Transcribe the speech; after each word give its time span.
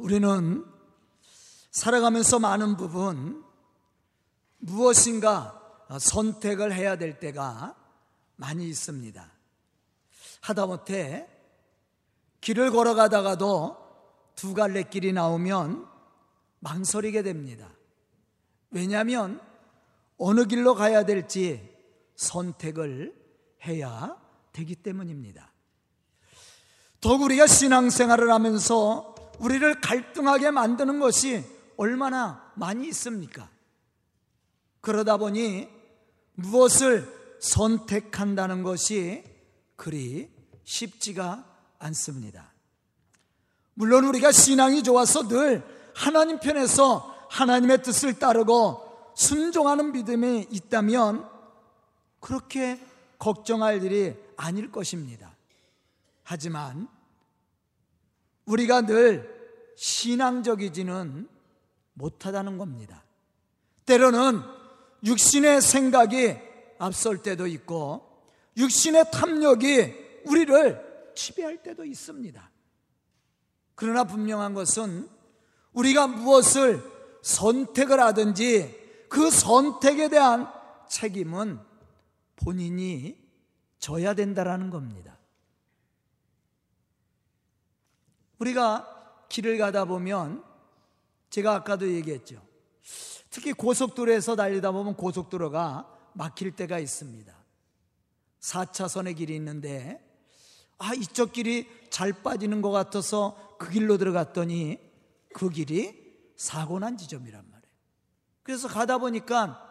우리는 0.00 0.64
살아가면서 1.70 2.38
많은 2.38 2.76
부분 2.76 3.44
무엇인가 4.58 5.86
선택을 5.98 6.72
해야 6.72 6.96
될 6.96 7.18
때가 7.18 7.76
많이 8.36 8.68
있습니다. 8.68 9.32
하다못해 10.40 11.28
길을 12.40 12.70
걸어가다가도 12.70 13.76
두 14.36 14.54
갈래 14.54 14.84
길이 14.84 15.12
나오면 15.12 15.86
망설이게 16.60 17.22
됩니다. 17.22 17.68
왜냐하면 18.70 19.40
어느 20.16 20.44
길로 20.44 20.74
가야 20.74 21.04
될지 21.04 21.76
선택을 22.14 23.14
해야 23.66 24.16
되기 24.52 24.76
때문입니다. 24.76 25.52
더욱 27.00 27.22
우리가 27.22 27.46
신앙생활을 27.46 28.30
하면서 28.32 29.14
우리를 29.38 29.80
갈등하게 29.80 30.50
만드는 30.50 30.98
것이 30.98 31.44
얼마나 31.76 32.52
많이 32.56 32.88
있습니까? 32.88 33.48
그러다 34.80 35.16
보니 35.16 35.68
무엇을 36.34 37.38
선택한다는 37.40 38.62
것이 38.62 39.24
그리 39.76 40.30
쉽지가 40.64 41.44
않습니다. 41.78 42.52
물론 43.74 44.04
우리가 44.04 44.32
신앙이 44.32 44.82
좋아서 44.82 45.28
늘 45.28 45.64
하나님 45.94 46.40
편에서 46.40 47.14
하나님의 47.30 47.82
뜻을 47.82 48.18
따르고 48.18 49.12
순종하는 49.14 49.92
믿음이 49.92 50.48
있다면 50.50 51.28
그렇게 52.20 52.80
걱정할 53.18 53.82
일이 53.82 54.16
아닐 54.36 54.70
것입니다. 54.70 55.36
하지만 56.22 56.88
우리가 58.48 58.82
늘 58.82 59.38
신앙적이지는 59.76 61.28
못하다는 61.94 62.58
겁니다. 62.58 63.04
때로는 63.86 64.40
육신의 65.04 65.60
생각이 65.60 66.36
앞설 66.78 67.22
때도 67.22 67.46
있고 67.46 68.06
육신의 68.56 69.10
탐욕이 69.12 69.94
우리를 70.26 71.12
지배할 71.14 71.62
때도 71.62 71.84
있습니다. 71.84 72.50
그러나 73.74 74.04
분명한 74.04 74.54
것은 74.54 75.08
우리가 75.72 76.08
무엇을 76.08 76.82
선택을 77.22 78.00
하든지 78.00 79.06
그 79.08 79.30
선택에 79.30 80.08
대한 80.08 80.48
책임은 80.88 81.60
본인이 82.36 83.16
져야 83.78 84.14
된다라는 84.14 84.70
겁니다. 84.70 85.17
우리가 88.38 89.24
길을 89.28 89.58
가다 89.58 89.84
보면 89.84 90.44
제가 91.30 91.54
아까도 91.54 91.90
얘기했죠. 91.90 92.42
특히 93.30 93.52
고속도로에서 93.52 94.36
달리다 94.36 94.72
보면 94.72 94.96
고속도로가 94.96 96.10
막힐 96.14 96.52
때가 96.52 96.78
있습니다. 96.78 97.34
4차선의 98.40 99.16
길이 99.16 99.34
있는데 99.36 100.04
아 100.78 100.94
이쪽 100.94 101.32
길이 101.32 101.68
잘 101.90 102.12
빠지는 102.12 102.62
것 102.62 102.70
같아서 102.70 103.56
그 103.58 103.70
길로 103.70 103.98
들어갔더니 103.98 104.78
그 105.34 105.50
길이 105.50 106.08
사고 106.36 106.78
난 106.78 106.96
지점이란 106.96 107.44
말이에요. 107.44 107.74
그래서 108.42 108.68
가다 108.68 108.98
보니까 108.98 109.64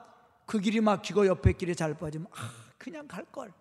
그 0.46 0.60
길이 0.60 0.82
막히고 0.82 1.26
옆에 1.28 1.54
길이 1.54 1.76
잘 1.76 1.98
빠지면 1.98 2.28
아 2.32 2.52
그냥 2.78 3.08
갈 3.08 3.26
걸. 3.26 3.54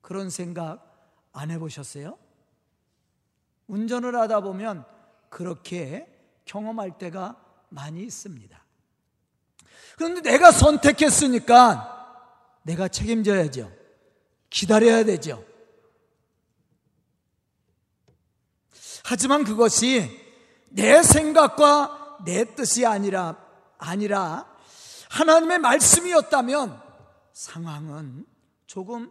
그런 0.00 0.30
생각 0.30 1.28
안 1.32 1.50
해보셨어요? 1.50 2.18
운전을 3.66 4.14
하다 4.16 4.40
보면 4.40 4.84
그렇게 5.28 6.06
경험할 6.44 6.98
때가 6.98 7.36
많이 7.68 8.02
있습니다. 8.02 8.64
그런데 9.96 10.20
내가 10.20 10.50
선택했으니까 10.52 11.92
내가 12.62 12.88
책임져야죠. 12.88 13.72
기다려야 14.50 15.04
되죠. 15.04 15.44
하지만 19.04 19.44
그것이 19.44 20.10
내 20.70 21.02
생각과 21.02 22.18
내 22.24 22.44
뜻이 22.54 22.84
아니라 22.84 23.36
아니라 23.78 24.46
하나님의 25.10 25.58
말씀이었다면 25.58 26.82
상황은 27.32 28.26
조금 28.66 29.10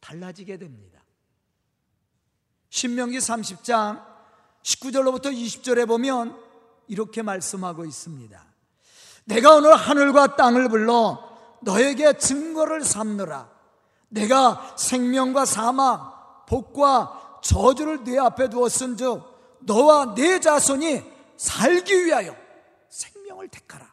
달라지게 0.00 0.58
됩니다. 0.58 0.93
신명기 2.74 3.18
30장 3.18 4.04
19절로부터 4.64 5.26
20절에 5.26 5.86
보면 5.86 6.36
이렇게 6.88 7.22
말씀하고 7.22 7.84
있습니다. 7.84 8.44
내가 9.26 9.54
오늘 9.54 9.76
하늘과 9.76 10.34
땅을 10.34 10.68
불러 10.68 11.22
너에게 11.62 12.18
증거를 12.18 12.82
삼느라 12.82 13.48
내가 14.08 14.74
생명과 14.76 15.44
사망, 15.44 16.00
복과 16.48 17.38
저주를 17.44 18.02
네 18.02 18.18
앞에 18.18 18.50
두었은 18.50 18.96
즉 18.96 19.22
너와 19.60 20.16
네 20.16 20.40
자손이 20.40 21.00
살기 21.36 22.06
위하여 22.06 22.34
생명을 22.88 23.50
택하라. 23.50 23.86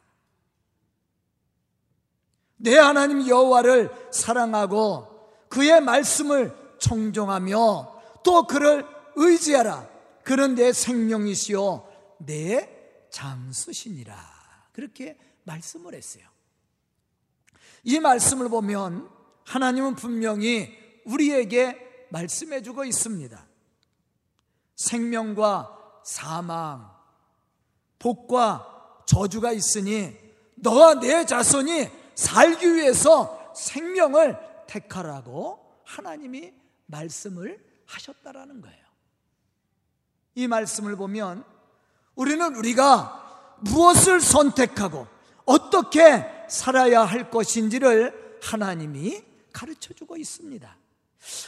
내 2.58 2.80
하나님 2.80 3.28
여호와를 3.28 4.10
사랑하고 4.10 5.30
그의 5.50 5.82
말씀을 5.82 6.52
청종하며 6.80 8.01
또 8.24 8.44
그를 8.44 8.86
의지하라. 9.16 9.90
그는 10.24 10.56
내 10.56 10.72
생명이시요 10.74 11.88
내 12.20 12.70
장수시니라. 13.10 14.16
그렇게 14.72 15.18
말씀을 15.44 15.96
했어요. 15.96 16.24
이 17.84 18.00
말씀을 18.00 18.50
보면 18.50 19.10
하나님은 19.46 19.96
분명히 19.96 20.78
우리에게 21.06 22.08
말씀해 22.10 22.62
주고 22.62 22.84
있습니다. 22.86 23.48
생명과 24.76 26.02
사망, 26.04 26.92
복과 28.00 29.04
저주가 29.06 29.52
있으니 29.52 30.16
너와 30.56 31.00
내 31.00 31.26
자손이 31.26 31.90
살기 32.16 32.76
위해서 32.76 33.54
생명을 33.56 34.38
택하라고 34.68 35.60
하나님이 35.84 36.54
말씀을 36.86 37.71
하셨다라는 37.92 38.62
거예요. 38.62 38.78
이 40.36 40.48
말씀을 40.48 40.96
보면 40.96 41.44
우리는 42.16 42.56
우리가 42.56 43.58
무엇을 43.60 44.22
선택하고 44.22 45.08
어떻게 45.46 46.26
살아야 46.50 47.02
할 47.02 47.30
것인지를 47.30 48.40
하나님이 48.42 49.24
가르쳐 49.54 49.94
주고 49.94 50.18
있습니다. 50.18 50.78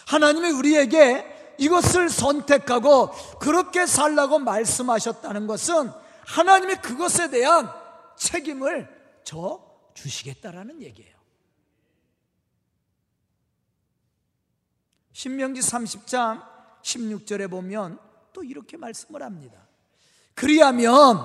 하나님이 0.07 0.51
우리에게 0.51 1.55
이것을 1.57 2.09
선택하고 2.09 3.11
그렇게 3.39 3.85
살라고 3.85 4.39
말씀하셨다는 4.39 5.47
것은 5.47 5.91
하나님이 6.25 6.75
그것에 6.75 7.29
대한 7.29 7.71
책임을 8.17 8.89
져 9.23 9.63
주시겠다라는 9.93 10.81
얘기예요. 10.81 11.12
신명기 15.23 15.61
30장 15.61 16.43
16절에 16.81 17.49
보면 17.49 17.97
또 18.33 18.43
이렇게 18.43 18.75
말씀을 18.75 19.23
합니다. 19.23 19.57
그리하면 20.35 21.17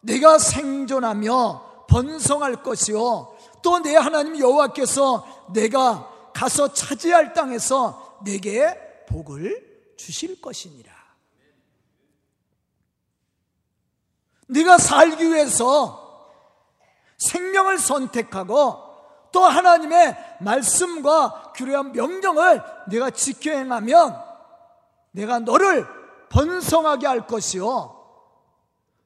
내가 0.00 0.38
생존하며 0.38 1.86
번성할 1.90 2.62
것이요 2.62 3.36
또 3.62 3.80
내 3.80 3.96
하나님 3.96 4.38
여호와께서 4.38 5.50
내가 5.52 6.32
가서 6.32 6.72
차지할 6.72 7.34
땅에서 7.34 8.20
내게 8.24 9.04
복을 9.10 9.94
주실 9.98 10.40
것이니라. 10.40 10.90
네가 14.46 14.78
살기 14.78 15.22
위해서 15.30 16.30
생명을 17.18 17.76
선택하고 17.76 18.81
또 19.32 19.44
하나님의 19.44 20.36
말씀과 20.40 21.52
규례한 21.56 21.92
명령을 21.92 22.62
내가 22.88 23.10
지켜 23.10 23.50
행하면 23.50 24.22
내가 25.10 25.38
너를 25.40 25.86
번성하게 26.28 27.06
할 27.06 27.26
것이요. 27.26 27.98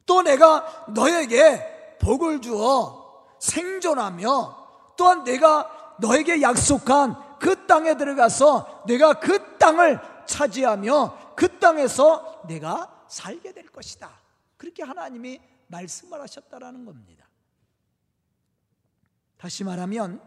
또 0.05 0.23
내가 0.23 0.87
너에게 0.88 1.96
복을 2.00 2.40
주어 2.40 3.25
생존하며 3.38 4.67
또한 4.96 5.25
내가 5.25 5.96
너에게 5.99 6.43
약속한 6.43 7.17
그 7.38 7.67
땅에 7.67 7.96
들어가서 7.96 8.84
내가 8.87 9.14
그 9.14 9.58
땅을 9.58 10.00
차지하며 10.26 11.34
그 11.34 11.58
땅에서 11.58 12.43
내가 12.46 13.05
살게 13.08 13.52
될 13.52 13.67
것이다. 13.69 14.11
그렇게 14.56 14.82
하나님이 14.82 15.40
말씀을 15.69 16.20
하셨다라는 16.20 16.84
겁니다. 16.84 17.25
다시 19.38 19.64
말하면 19.64 20.20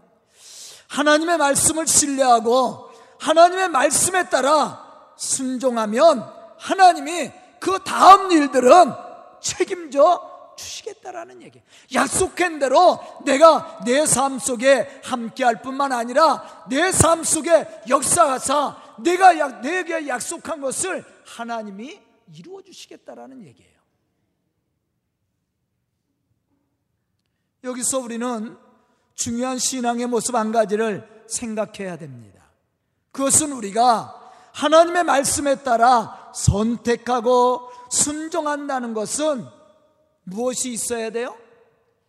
하나님의 0.87 1.37
말씀을 1.37 1.87
신뢰하고 1.87 2.89
하나님의 3.19 3.69
말씀에 3.69 4.29
따라 4.29 5.13
순종하면 5.17 6.23
하나님이 6.57 7.31
그 7.59 7.79
다음 7.83 8.31
일들은 8.31 8.93
책임져 9.41 10.55
주시겠다라는 10.57 11.41
얘기. 11.41 11.61
약속한 11.93 12.59
대로 12.59 12.99
내가 13.23 13.79
내 13.85 14.05
삶 14.05 14.39
속에 14.39 15.01
함께할 15.03 15.61
뿐만 15.61 15.91
아니라 15.93 16.65
내 16.69 16.91
삶 16.91 17.23
속에 17.23 17.83
역사하사 17.87 18.95
내가 18.99 19.61
내게 19.61 20.07
약속한 20.07 20.59
것을 20.59 21.05
하나님이 21.25 21.99
이루어 22.35 22.61
주시겠다라는 22.61 23.45
얘기예요. 23.45 23.79
여기서 27.63 27.99
우리는 27.99 28.57
중요한 29.19 29.59
신앙의 29.59 30.07
모습 30.07 30.33
한 30.35 30.53
가지를 30.53 31.25
생각해야 31.27 31.97
됩니다. 31.97 32.49
그것은 33.11 33.51
우리가 33.51 34.15
하나님의 34.53 35.03
말씀에 35.03 35.61
따라 35.61 36.31
선택하고 36.33 37.69
순종한다는 37.91 38.93
것은 38.93 39.45
무엇이 40.23 40.71
있어야 40.71 41.09
돼요? 41.09 41.37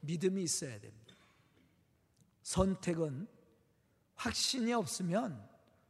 믿음이 0.01 0.41
있어야 0.45 0.71
됩니다. 0.79 1.15
선택은 2.45 3.27
확신이 4.15 4.73
없으면 4.73 5.45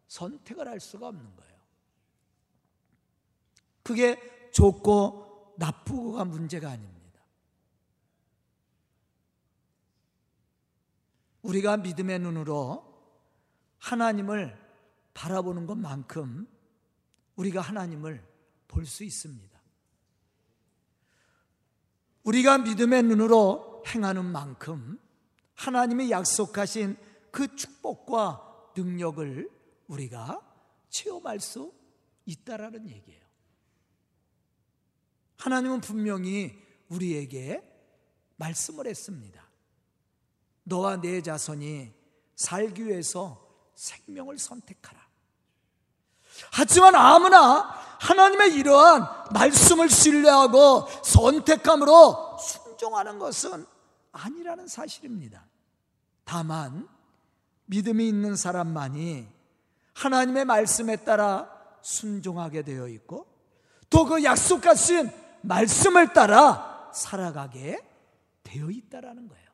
선택을 0.09 0.69
할 0.69 0.81
수가 0.81 1.09
없는 1.09 1.37
거예요. 1.37 1.55
그게 3.83 4.51
좋고 4.53 5.55
나쁘고가 5.59 6.25
문제가 6.25 6.71
아닙니다. 6.71 7.00
우리가 11.51 11.79
믿음의 11.79 12.21
눈으로 12.21 12.85
하나님을 13.79 14.57
바라보는 15.15 15.67
것만큼 15.67 16.49
우리가 17.37 17.61
하나님을 17.61 18.25
볼 18.69 18.87
수 18.87 19.03
있습니다. 19.03 19.61
우리가 22.23 22.59
믿음의 22.59 23.03
눈으로 23.03 23.83
행하는 23.89 24.25
만큼 24.27 25.01
하나님이 25.55 26.11
약속하신 26.13 26.97
그 27.33 27.57
축복과 27.57 28.73
능력을 28.77 29.51
우리가 29.89 30.41
체험할 30.89 31.41
수 31.41 31.73
있다라는 32.27 32.89
얘기예요. 32.89 33.27
하나님은 35.39 35.81
분명히 35.81 36.57
우리에게 36.89 37.67
말씀을 38.37 38.87
했습니다. 38.87 39.50
너와 40.65 41.01
내 41.01 41.23
자손이 41.23 41.93
살기 42.37 42.87
위해서 42.87 43.47
생명을 43.75 44.39
선택하라. 44.39 45.01
하지만 46.53 46.95
아무나 46.95 47.61
하나님의 48.01 48.55
이러한 48.55 49.07
말씀을 49.33 49.89
신뢰하고 49.89 50.87
선택함으로 51.05 52.39
순종하는 52.39 53.19
것은 53.19 53.67
아니라는 54.13 54.67
사실입니다. 54.67 55.45
다만 56.25 56.89
믿음이 57.67 58.09
있는 58.09 58.37
사람만이 58.37 59.29
하나님의 59.95 60.45
말씀에 60.45 60.97
따라 60.97 61.51
순종하게 61.83 62.63
되어 62.63 62.89
있고 62.89 63.27
또 63.91 64.05
그 64.05 64.23
약속하신 64.23 65.11
말씀을 65.43 66.13
따라 66.13 66.91
살아가게 66.95 67.79
되어 68.43 68.71
있다라는 68.71 69.29
거예요. 69.29 69.50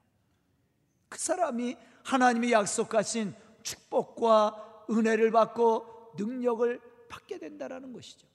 그 1.08 1.19
사람이 1.19 1.76
하나님이 2.05 2.53
약속하신 2.53 3.35
축복과 3.62 4.85
은혜를 4.91 5.31
받고 5.31 6.14
능력을 6.17 6.81
받게 7.08 7.38
된다라는 7.38 7.93
것이죠. 7.93 8.26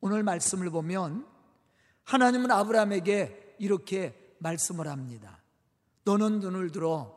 오늘 0.00 0.22
말씀을 0.22 0.70
보면 0.70 1.26
하나님은 2.04 2.50
아브라함에게 2.50 3.56
이렇게 3.58 4.36
말씀을 4.38 4.88
합니다. 4.88 5.42
너는 6.04 6.40
눈을 6.40 6.70
들어 6.70 7.16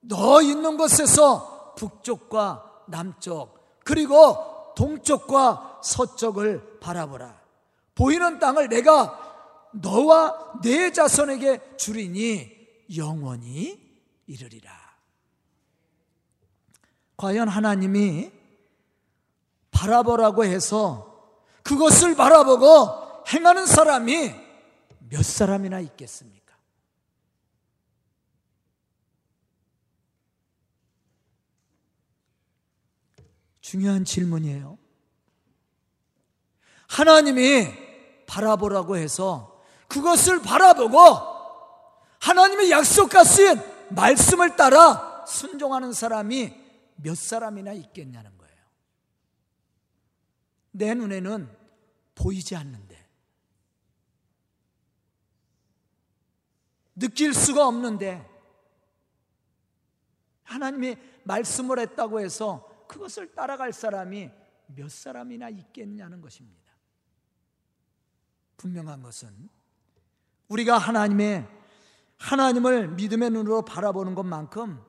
너 0.00 0.42
있는 0.42 0.76
곳에서 0.76 1.74
북쪽과 1.76 2.84
남쪽 2.88 3.56
그리고 3.84 4.74
동쪽과 4.76 5.80
서쪽을 5.82 6.80
바라보라. 6.80 7.40
보이는 7.94 8.38
땅을 8.38 8.68
내가 8.68 9.70
너와 9.72 10.60
내 10.62 10.92
자손에게 10.92 11.76
주리니 11.76 12.55
영원히 12.94 13.80
이르리라. 14.26 14.86
과연 17.16 17.48
하나님이 17.48 18.30
바라보라고 19.70 20.44
해서 20.44 21.40
그것을 21.62 22.14
바라보고 22.14 23.24
행하는 23.32 23.66
사람이 23.66 24.34
몇 25.08 25.24
사람이나 25.24 25.80
있겠습니까? 25.80 26.54
중요한 33.60 34.04
질문이에요. 34.04 34.78
하나님이 36.88 37.66
바라보라고 38.26 38.96
해서 38.96 39.60
그것을 39.88 40.40
바라보고 40.40 41.35
하나님의 42.20 42.70
약속하신 42.70 43.60
말씀을 43.90 44.56
따라 44.56 45.24
순종하는 45.26 45.92
사람이 45.92 46.54
몇 46.96 47.16
사람이나 47.16 47.72
있겠냐는 47.72 48.36
거예요. 48.38 48.56
내 50.72 50.94
눈에는 50.94 51.48
보이지 52.14 52.56
않는데, 52.56 53.06
느낄 56.94 57.34
수가 57.34 57.66
없는데, 57.68 58.28
하나님이 60.44 60.96
말씀을 61.24 61.78
했다고 61.80 62.20
해서 62.20 62.86
그것을 62.88 63.34
따라갈 63.34 63.72
사람이 63.72 64.30
몇 64.68 64.90
사람이나 64.90 65.48
있겠냐는 65.48 66.20
것입니다. 66.20 66.72
분명한 68.56 69.02
것은 69.02 69.48
우리가 70.48 70.78
하나님의 70.78 71.55
하나님을 72.18 72.94
믿음의 72.94 73.30
눈으로 73.30 73.64
바라보는 73.64 74.14
것만큼 74.14 74.82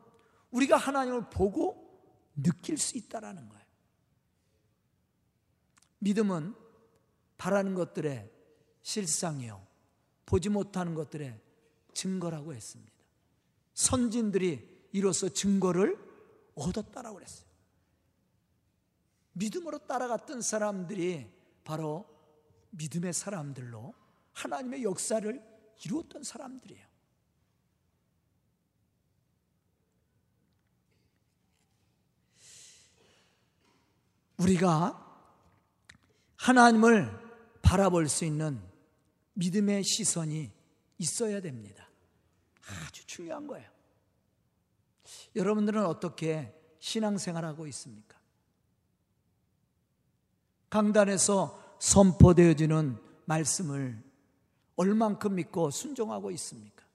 우리가 0.51 0.77
하나님을 0.77 1.29
보고 1.29 1.87
느낄 2.35 2.77
수 2.77 2.97
있다라는 2.97 3.49
거예요. 3.49 3.65
믿음은 5.99 6.55
바라는 7.37 7.75
것들의 7.75 8.31
실상이요. 8.81 9.65
보지 10.25 10.49
못하는 10.49 10.93
것들의 10.93 11.39
증거라고 11.93 12.53
했습니다. 12.53 12.93
선진들이 13.73 14.87
이로써 14.91 15.29
증거를 15.29 15.97
얻었다라고 16.55 17.15
그랬어요. 17.15 17.47
믿음으로 19.33 19.79
따라갔던 19.79 20.41
사람들이 20.41 21.31
바로 21.63 22.07
믿음의 22.71 23.13
사람들로 23.13 23.93
하나님의 24.33 24.83
역사를 24.83 25.43
이루었던 25.85 26.23
사람들이에요. 26.23 26.87
우리가 34.37 35.03
하나님을 36.37 37.27
바라볼 37.61 38.07
수 38.07 38.25
있는 38.25 38.61
믿음의 39.33 39.83
시선이 39.83 40.51
있어야 40.99 41.41
됩니다. 41.41 41.87
아주 42.85 43.05
중요한 43.05 43.47
거예요. 43.47 43.69
여러분들은 45.35 45.85
어떻게 45.85 46.53
신앙생활하고 46.79 47.67
있습니까? 47.67 48.17
강단에서 50.69 51.77
선포되어지는 51.79 52.97
말씀을 53.25 54.03
얼만큼 54.75 55.35
믿고 55.35 55.71
순종하고 55.71 56.31
있습니까? 56.31 56.85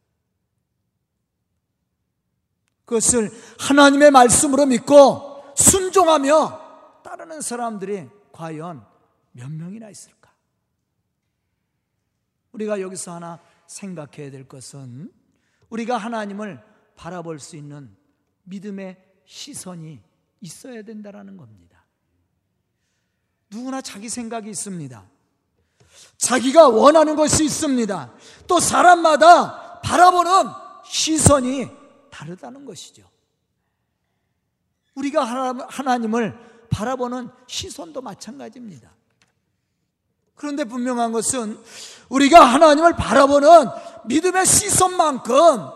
그것을 2.84 3.30
하나님의 3.58 4.11
말씀으로 4.11 4.66
믿고 4.66 5.54
순종하며 5.56 6.62
따르는 7.02 7.40
사람들이 7.40 8.09
과연 8.32 8.87
몇 9.32 9.50
명이나 9.50 9.90
있을까? 9.90 10.32
우리가 12.52 12.80
여기서 12.80 13.14
하나 13.14 13.40
생각해야 13.66 14.30
될 14.30 14.47
것은 14.47 15.12
우리가 15.71 15.97
하나님을 15.97 16.62
바라볼 16.97 17.38
수 17.38 17.56
있는 17.56 17.97
믿음의 18.44 19.02
시선이 19.25 20.00
있어야 20.40 20.82
된다는 20.82 21.37
겁니다. 21.37 21.85
누구나 23.50 23.80
자기 23.80 24.09
생각이 24.09 24.50
있습니다. 24.50 25.11
자기가 26.18 26.68
원하는 26.68 27.16
것이 27.16 27.44
있습니다. 27.44 28.14
또 28.47 28.61
사람마다 28.61 29.80
바라보는 29.80 30.50
시선이 30.85 31.68
다르다는 32.11 32.64
것이죠. 32.64 33.09
우리가 34.94 35.25
하나님을 35.68 36.51
바라보는 36.73 37.31
시선도 37.47 38.00
마찬가지입니다. 38.00 38.91
그런데 40.35 40.64
분명한 40.64 41.12
것은 41.12 41.62
우리가 42.09 42.43
하나님을 42.43 42.97
바라보는 42.97 43.69
믿음의 44.07 44.47
시선만큼 44.47 45.69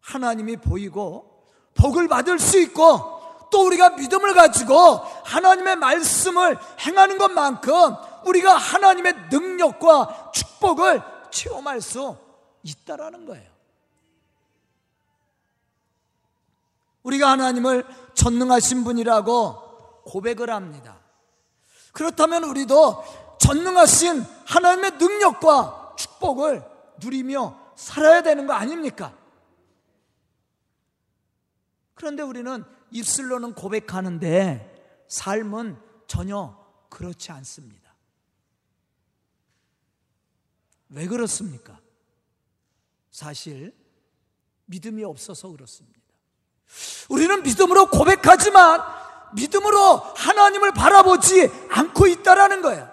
하나님이 0.00 0.58
보이고 0.58 1.44
복을 1.74 2.06
받을 2.08 2.38
수 2.38 2.60
있고 2.60 3.48
또 3.50 3.66
우리가 3.66 3.90
믿음을 3.90 4.34
가지고 4.34 4.98
하나님의 5.24 5.76
말씀을 5.76 6.58
행하는 6.86 7.18
것만큼 7.18 7.96
우리가 8.26 8.54
하나님의 8.54 9.14
능력과 9.30 10.30
축복을 10.32 11.02
체험할 11.30 11.80
수 11.80 12.16
있다라는 12.62 13.26
거예요. 13.26 13.50
우리가 17.02 17.30
하나님을 17.30 17.84
전능하신 18.14 18.84
분이라고 18.84 19.69
고백을 20.10 20.50
합니다. 20.50 21.00
그렇다면 21.92 22.42
우리도 22.42 23.36
전능하신 23.38 24.22
하나님의 24.44 24.92
능력과 24.92 25.94
축복을 25.96 26.64
누리며 27.00 27.74
살아야 27.76 28.20
되는 28.20 28.46
거 28.46 28.52
아닙니까? 28.52 29.16
그런데 31.94 32.24
우리는 32.24 32.64
입술로는 32.90 33.54
고백하는데 33.54 35.04
삶은 35.06 35.80
전혀 36.08 36.58
그렇지 36.88 37.30
않습니다. 37.30 37.94
왜 40.88 41.06
그렇습니까? 41.06 41.78
사실 43.12 43.72
믿음이 44.64 45.04
없어서 45.04 45.48
그렇습니다. 45.50 46.00
우리는 47.08 47.42
믿음으로 47.42 47.90
고백하지만 47.90 48.80
믿음으로 49.34 49.96
하나님을 50.16 50.72
바라보지 50.72 51.48
않고 51.70 52.06
있다라는 52.06 52.62
거예요. 52.62 52.90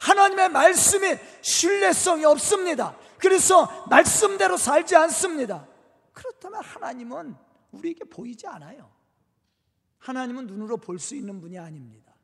하나님의 0.00 0.50
말씀이 0.50 1.16
신뢰성이 1.42 2.24
없습니다. 2.24 2.96
그래서 3.18 3.86
말씀대로 3.88 4.56
살지 4.56 4.94
않습니다. 4.96 5.66
그렇다면 6.12 6.62
하나님은 6.62 7.36
우리에게 7.72 8.04
보이지 8.04 8.46
않아요. 8.46 8.90
하나님은 9.98 10.46
눈으로 10.46 10.76
볼 10.76 10.98
수 10.98 11.14
있는 11.16 11.40
분이 11.40 11.58
아닙니다. 11.58 12.14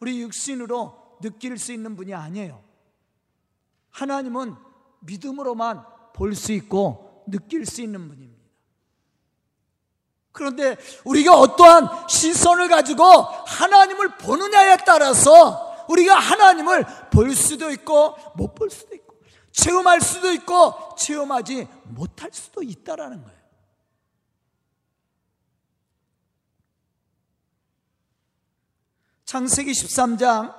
우리 0.00 0.20
육신으로 0.22 1.18
느낄 1.22 1.56
수 1.58 1.72
있는 1.72 1.96
분이 1.96 2.12
아니에요. 2.14 2.62
하나님은 3.90 4.54
믿음으로만 5.00 5.84
볼 6.14 6.34
수 6.34 6.52
있고 6.52 7.24
느낄 7.28 7.64
수 7.66 7.80
있는 7.82 8.08
분입니다. 8.08 8.35
그런데 10.36 10.76
우리가 11.04 11.36
어떠한 11.36 12.08
시선을 12.08 12.68
가지고 12.68 13.04
하나님을 13.04 14.18
보느냐에 14.18 14.76
따라서 14.84 15.74
우리가 15.88 16.14
하나님을 16.14 16.84
볼 17.10 17.34
수도 17.34 17.70
있고 17.70 18.16
못 18.34 18.54
볼 18.54 18.70
수도 18.70 18.94
있고 18.94 19.14
체험할 19.52 20.00
수도 20.02 20.30
있고 20.32 20.94
체험하지 20.98 21.66
못할 21.84 22.30
수도 22.32 22.62
있다라는 22.62 23.22
거예요. 23.22 23.36
창세기 29.24 29.72
13장 29.72 30.54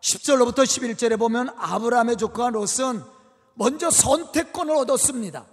10절로부터 0.00 0.58
11절에 0.58 1.18
보면 1.18 1.48
아브라함의 1.56 2.16
조카 2.16 2.50
롯은 2.50 3.02
먼저 3.54 3.90
선택권을 3.90 4.76
얻었습니다. 4.76 5.46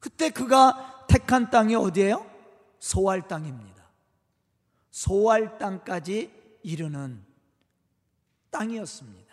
그때 0.00 0.30
그가 0.30 0.93
택한 1.14 1.48
땅이 1.48 1.76
어디예요? 1.76 2.28
소알 2.80 3.28
땅입니다. 3.28 3.88
소알 4.90 5.58
땅까지 5.58 6.58
이르는 6.64 7.24
땅이었습니다. 8.50 9.32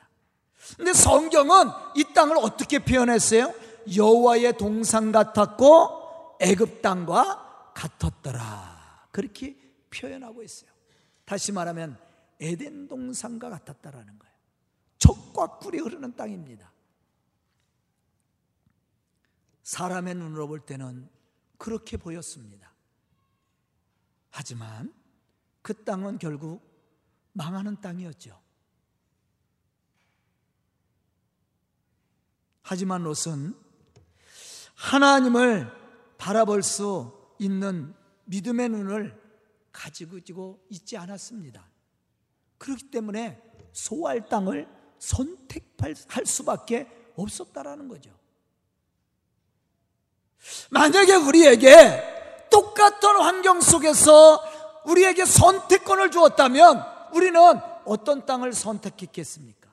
근데 0.77 0.93
성경은 0.93 1.69
이 1.95 2.03
땅을 2.13 2.37
어떻게 2.37 2.77
표현했어요? 2.77 3.51
여호와의 3.95 4.57
동산 4.59 5.11
같았고 5.11 6.37
애굽 6.39 6.83
땅과 6.83 7.73
같았더라. 7.73 9.07
그렇게 9.11 9.57
표현하고 9.89 10.43
있어요. 10.43 10.69
다시 11.25 11.51
말하면 11.51 11.97
에덴 12.39 12.87
동산과 12.87 13.49
같았다라는 13.49 14.19
거예요. 14.19 14.35
적과 14.99 15.57
꿀이 15.57 15.79
흐르는 15.79 16.15
땅입니다. 16.15 16.71
사람의 19.63 20.13
눈으로 20.13 20.47
볼 20.47 20.59
때는 20.59 21.09
그렇게 21.61 21.95
보였습니다. 21.95 22.73
하지만 24.31 24.91
그 25.61 25.83
땅은 25.83 26.17
결국 26.17 26.59
망하는 27.33 27.79
땅이었죠. 27.79 28.41
하지만 32.63 33.03
롯은 33.03 33.53
하나님을 34.73 35.71
바라볼 36.17 36.63
수 36.63 37.15
있는 37.37 37.93
믿음의 38.25 38.69
눈을 38.69 39.21
가지고 39.71 40.65
있지 40.69 40.97
않았습니다. 40.97 41.69
그렇기 42.57 42.89
때문에 42.89 43.39
소할 43.71 44.27
땅을 44.27 44.67
선택할 44.97 46.25
수밖에 46.25 47.11
없었다라는 47.15 47.87
거죠. 47.87 48.20
만약에 50.69 51.15
우리에게 51.15 52.47
똑같은 52.49 53.09
환경 53.09 53.61
속에서 53.61 54.43
우리에게 54.85 55.25
선택권을 55.25 56.11
주었다면 56.11 56.83
우리는 57.13 57.39
어떤 57.85 58.25
땅을 58.25 58.53
선택했겠습니까? 58.53 59.71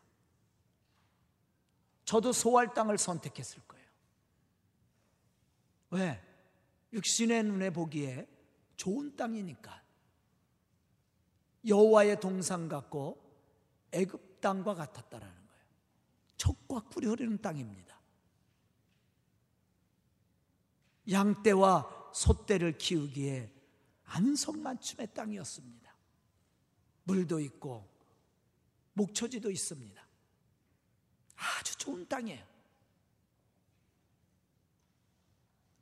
저도 2.05 2.33
소할 2.33 2.73
땅을 2.73 2.99
선택했을 2.99 3.61
거예요. 3.69 3.87
왜? 5.91 6.23
육신의 6.93 7.43
눈에 7.45 7.71
보기에 7.71 8.27
좋은 8.77 9.15
땅이니까. 9.17 9.83
여호와의 11.67 12.21
동산 12.21 12.69
같고 12.69 13.19
애굽 13.93 14.41
땅과 14.41 14.75
같았다라는 14.75 15.35
거예요. 15.35 15.65
척과 16.37 16.81
꿀이 16.89 17.07
흐르는 17.07 17.43
땅입니다. 17.43 17.88
양떼와 21.11 22.11
소떼를 22.13 22.79
키우기에 22.79 23.51
안성맞춤의 24.05 25.15
땅이었습니다. 25.15 25.95
물도 27.05 27.41
있고 27.41 27.89
목초지도 28.95 29.51
있습니다. 29.51 30.03
아주 31.37 31.77
좋은 31.79 32.07
땅이에요. 32.09 32.45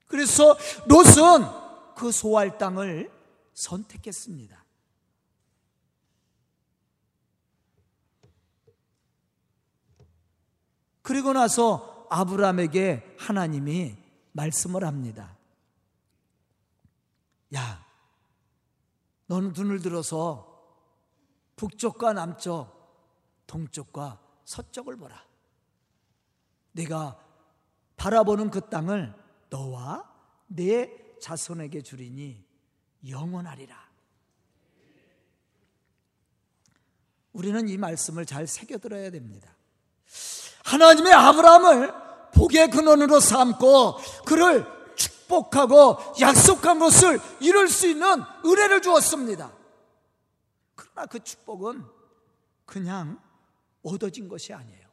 그래서 0.07 0.57
롯은 0.87 1.95
그 1.97 2.13
소할 2.13 2.59
땅을 2.59 3.11
선택했습니다. 3.55 4.65
그리고 11.03 11.33
나서 11.33 12.07
아브라함에게 12.11 13.17
하나님이 13.19 14.06
말씀을 14.37 14.85
합니다. 14.85 15.37
야, 17.55 17.85
너는 19.27 19.53
눈을 19.55 19.81
들어서 19.81 20.53
북쪽과 21.57 22.13
남쪽, 22.13 22.71
동쪽과 23.47 24.21
서쪽을 24.45 24.97
보라. 24.97 25.25
내가 26.73 27.19
바라보는 27.97 28.51
그 28.51 28.69
땅을 28.69 29.15
너와 29.49 30.13
내 30.49 31.19
자손에게 31.19 31.81
주리니 31.81 32.45
영원하리라. 33.09 33.87
우리는 37.33 37.69
이 37.69 37.77
말씀을 37.79 38.27
잘 38.27 38.47
새겨들어야 38.47 39.11
됩니다. 39.11 39.55
하나님의 40.65 41.13
아브라함을 41.13 42.06
복의 42.37 42.71
근원으로 42.71 43.19
삼고 43.19 43.99
그를 44.25 44.67
축복하고 44.95 45.99
약속한 46.21 46.79
것을 46.79 47.19
이룰 47.41 47.69
수 47.69 47.87
있는 47.89 48.23
은혜를 48.45 48.83
주었습니다. 48.83 49.51
그러나 50.75 51.07
그 51.07 51.19
축복은 51.23 51.85
그냥 52.65 53.19
얻어진 53.83 54.29
것이 54.29 54.53
아니에요. 54.53 54.87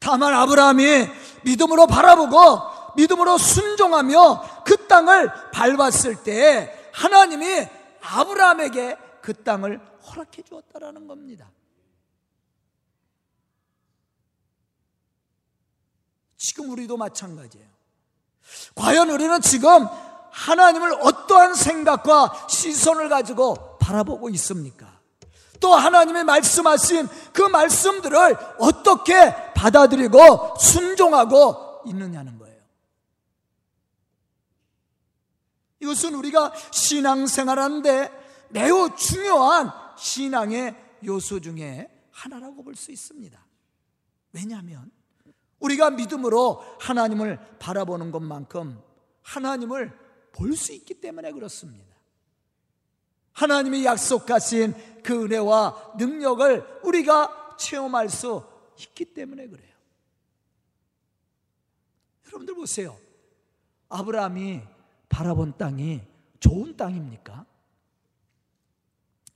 다만 0.00 0.32
아브라함이 0.34 1.08
믿음으로 1.44 1.86
바라보고 1.86 2.94
믿음으로 2.96 3.36
순종하며 3.36 4.62
그 4.64 4.86
땅을 4.86 5.30
밟았을 5.52 6.22
때 6.22 6.90
하나님이 6.92 7.66
아브라함에게 8.00 8.96
그 9.20 9.34
땅을 9.42 9.80
허락해 10.06 10.42
주었다라는 10.42 11.06
겁니다. 11.06 11.50
지금 16.38 16.70
우리도 16.70 16.96
마찬가지예요. 16.96 17.68
과연 18.74 19.10
우리는 19.10 19.40
지금 19.42 19.86
하나님을 20.30 20.94
어떠한 21.02 21.54
생각과 21.54 22.46
시선을 22.48 23.08
가지고 23.08 23.76
바라보고 23.78 24.30
있습니까? 24.30 24.98
또 25.60 25.74
하나님의 25.74 26.24
말씀하신 26.24 27.08
그 27.32 27.42
말씀들을 27.42 28.36
어떻게 28.60 29.34
받아들이고 29.54 30.56
순종하고 30.58 31.82
있느냐는 31.86 32.38
거예요. 32.38 32.62
이것은 35.80 36.14
우리가 36.14 36.52
신앙생활하는데 36.70 38.46
매우 38.50 38.94
중요한 38.96 39.72
신앙의 39.96 40.76
요소 41.04 41.40
중에 41.40 41.90
하나라고 42.12 42.62
볼 42.62 42.74
수 42.76 42.92
있습니다. 42.92 43.44
왜냐하면 44.32 44.90
우리가 45.60 45.90
믿음으로 45.90 46.62
하나님을 46.80 47.58
바라보는 47.58 48.10
것만큼 48.10 48.80
하나님을 49.22 50.08
볼 50.32 50.54
수 50.56 50.72
있기 50.72 50.94
때문에 50.94 51.32
그렇습니다. 51.32 51.96
하나님이 53.32 53.84
약속하신 53.84 55.02
그 55.02 55.24
은혜와 55.24 55.94
능력을 55.98 56.80
우리가 56.84 57.56
체험할 57.58 58.08
수 58.08 58.44
있기 58.78 59.06
때문에 59.14 59.48
그래요. 59.48 59.74
여러분들 62.26 62.54
보세요. 62.54 62.98
아브라함이 63.88 64.62
바라본 65.08 65.56
땅이 65.56 66.02
좋은 66.40 66.76
땅입니까? 66.76 67.46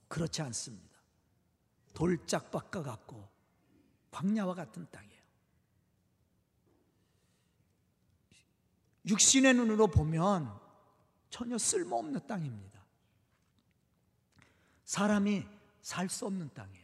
그렇지 0.07 0.41
않습니다. 0.43 0.97
돌짝밭과 1.93 2.83
같고 2.83 3.27
광야와 4.11 4.53
같은 4.53 4.87
땅이에요. 4.91 5.12
육신의 9.05 9.53
눈으로 9.55 9.87
보면 9.87 10.51
전혀 11.29 11.57
쓸모없는 11.57 12.27
땅입니다. 12.27 12.79
사람이 14.85 15.45
살 15.81 16.07
수 16.09 16.25
없는 16.25 16.49
땅이에요. 16.53 16.83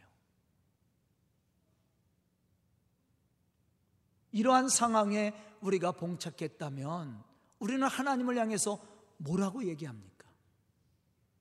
이러한 4.32 4.70
상황에 4.70 5.34
우리가 5.62 5.94
봉착했다면 5.94 7.24
우리는 7.60 7.88
하나님을 7.88 8.38
향해서 8.38 8.80
뭐라고 9.18 9.64
얘기합니까? 9.66 10.28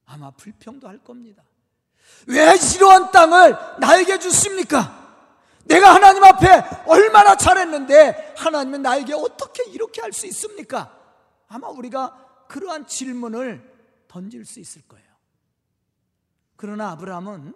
아마 0.07 0.31
불평도 0.31 0.89
할 0.89 0.99
겁니다. 0.99 1.45
왜 2.27 2.55
이러한 2.77 3.11
땅을 3.11 3.57
나에게 3.81 4.19
주십니까? 4.19 5.08
내가 5.69 5.95
하나님 5.95 6.25
앞에 6.25 6.85
얼마나 6.87 7.37
잘했는데 7.37 8.35
하나님은 8.37 8.83
나에게 8.83 9.15
어떻게 9.15 9.65
이렇게 9.71 10.01
할 10.01 10.13
수 10.13 10.27
있습니까? 10.27 10.95
아마 11.49 11.69
우리가 11.69 12.47
그러한 12.49 12.87
질문을 12.87 14.07
던질 14.09 14.45
수 14.45 14.61
있을 14.61 14.83
거예요. 14.89 15.07
그러나 16.57 16.91
아브라함은 16.93 17.55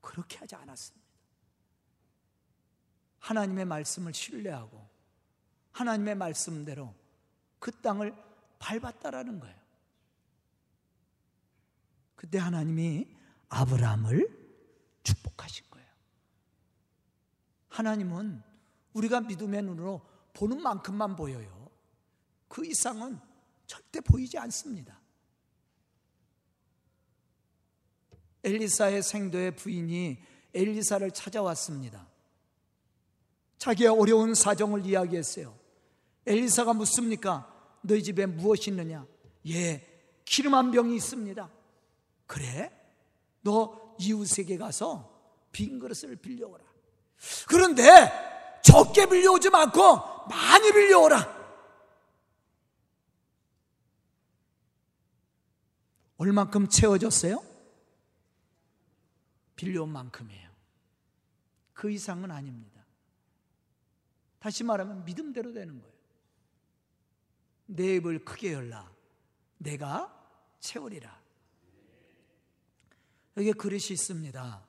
그렇게 0.00 0.38
하지 0.38 0.54
않았습니다. 0.54 1.06
하나님의 3.18 3.64
말씀을 3.64 4.14
신뢰하고 4.14 4.88
하나님의 5.72 6.14
말씀대로 6.14 6.94
그 7.58 7.72
땅을 7.72 8.14
밟았다라는 8.60 9.40
거예요. 9.40 9.56
그때 12.14 12.38
하나님이 12.38 13.08
아브라함을 13.48 14.28
축복하신. 15.02 15.65
하나님은 17.76 18.42
우리가 18.94 19.20
믿음의 19.20 19.62
눈으로 19.62 20.00
보는 20.32 20.62
만큼만 20.62 21.14
보여요. 21.14 21.70
그 22.48 22.64
이상은 22.64 23.18
절대 23.66 24.00
보이지 24.00 24.38
않습니다. 24.38 24.98
엘리사의 28.44 29.02
생도의 29.02 29.56
부인이 29.56 30.22
엘리사를 30.54 31.10
찾아왔습니다. 31.10 32.06
자기의 33.58 33.90
어려운 33.90 34.34
사정을 34.34 34.86
이야기했어요. 34.86 35.58
엘리사가 36.26 36.72
묻습니까? 36.72 37.52
너희 37.82 38.02
집에 38.02 38.24
무엇이 38.24 38.70
있느냐? 38.70 39.06
예, 39.48 40.20
기름 40.24 40.54
한 40.54 40.70
병이 40.70 40.96
있습니다. 40.96 41.50
그래? 42.26 42.72
너 43.42 43.96
이웃에게 43.98 44.56
가서 44.56 45.12
빈 45.52 45.78
그릇을 45.78 46.16
빌려오라. 46.16 46.65
그런데 47.48 48.60
적게 48.62 49.06
빌려오지 49.06 49.48
않고 49.52 50.26
많이 50.28 50.72
빌려오라. 50.72 51.36
얼만큼 56.18 56.68
채워졌어요? 56.68 57.42
빌려온 59.54 59.90
만큼이에요. 59.90 60.50
그 61.72 61.90
이상은 61.90 62.30
아닙니다. 62.30 62.84
다시 64.38 64.64
말하면 64.64 65.04
믿음대로 65.04 65.52
되는 65.52 65.80
거예요. 65.80 65.96
내 67.66 67.96
입을 67.96 68.24
크게 68.24 68.52
열라. 68.52 68.90
내가 69.58 70.12
채우리라. 70.60 71.20
여기에 73.36 73.52
그릇이 73.52 73.88
있습니다. 73.90 74.65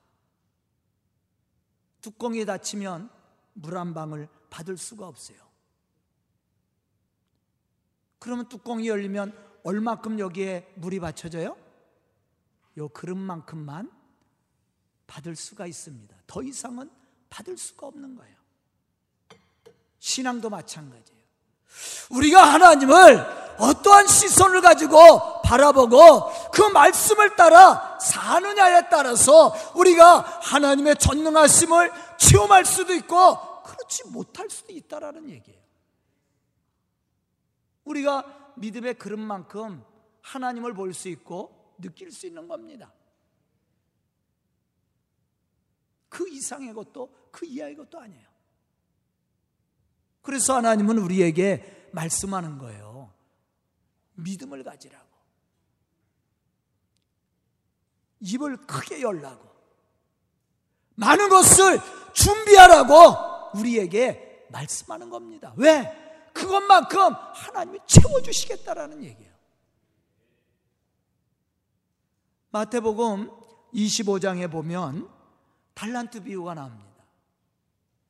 뚜껑이 2.00 2.44
닫히면 2.44 3.10
물 3.54 3.76
한 3.76 3.92
방울 3.92 4.28
받을 4.50 4.76
수가 4.76 5.06
없어요. 5.06 5.36
그러면 8.18 8.48
뚜껑이 8.48 8.88
열리면 8.88 9.60
얼마큼 9.64 10.18
여기에 10.18 10.72
물이 10.76 11.00
받쳐져요? 11.00 11.56
요 12.78 12.88
그릇만큼만 12.88 13.90
받을 15.06 15.34
수가 15.36 15.66
있습니다. 15.66 16.16
더 16.26 16.42
이상은 16.42 16.90
받을 17.30 17.56
수가 17.56 17.88
없는 17.88 18.14
거예요. 18.14 18.36
신앙도 19.98 20.50
마찬가지예요. 20.50 21.20
우리가 22.10 22.52
하나님을 22.54 23.47
어떠한 23.58 24.06
시선을 24.06 24.60
가지고 24.60 25.42
바라보고 25.42 26.50
그 26.52 26.62
말씀을 26.62 27.36
따라 27.36 27.98
사느냐에 28.00 28.88
따라서 28.88 29.54
우리가 29.74 30.20
하나님의 30.42 30.96
전능하심을 30.96 31.92
체험할 32.18 32.64
수도 32.64 32.94
있고 32.94 33.62
그렇지 33.62 34.08
못할 34.08 34.48
수도 34.50 34.72
있다라는 34.72 35.30
얘기예요. 35.30 35.60
우리가 37.84 38.52
믿음의 38.56 38.94
그릇만큼 38.94 39.84
하나님을 40.22 40.74
볼 40.74 40.92
수 40.92 41.08
있고 41.08 41.74
느낄 41.78 42.10
수 42.12 42.26
있는 42.26 42.48
겁니다. 42.48 42.92
그 46.08 46.28
이상의 46.28 46.72
것도 46.74 47.12
그 47.30 47.46
이하의 47.46 47.76
것도 47.76 47.98
아니에요. 47.98 48.28
그래서 50.22 50.56
하나님은 50.56 50.98
우리에게 50.98 51.88
말씀하는 51.92 52.58
거예요. 52.58 53.12
믿음을 54.18 54.62
가지라고. 54.62 55.06
입을 58.20 58.56
크게 58.66 59.00
열라고. 59.00 59.48
많은 60.96 61.28
것을 61.28 61.78
준비하라고 62.12 63.58
우리에게 63.58 64.46
말씀하는 64.50 65.10
겁니다. 65.10 65.52
왜? 65.56 66.30
그것만큼 66.32 67.14
하나님이 67.34 67.78
채워주시겠다라는 67.86 69.04
얘기예요. 69.04 69.32
마태복음 72.50 73.30
25장에 73.72 74.50
보면 74.50 75.08
달란트 75.74 76.24
비유가 76.24 76.54
나옵니다. 76.54 76.88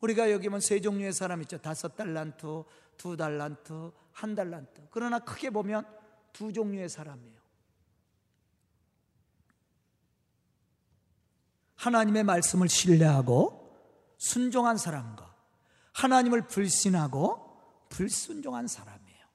우리가 0.01 0.31
여기 0.31 0.49
보면 0.49 0.61
세 0.61 0.81
종류의 0.81 1.13
사람 1.13 1.43
있죠. 1.43 1.59
다섯 1.59 1.97
달란트, 1.97 2.63
두 2.97 3.17
달란트, 3.17 3.91
한 4.13 4.35
달란트. 4.35 4.89
그러나 4.91 5.19
크게 5.19 5.51
보면 5.51 5.98
두 6.39 6.53
종류의 6.53 6.89
사람이에요. 6.89 7.37
하나님의 11.75 12.23
말씀을 12.23 12.69
신뢰하고 12.69 13.77
순종한 14.19 14.77
사람과 14.77 15.35
하나님을 15.95 16.47
불신하고 16.47 17.61
불순종한 17.89 18.69
사람이에요. 18.69 19.27